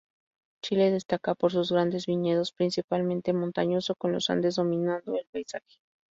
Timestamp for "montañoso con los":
3.33-4.31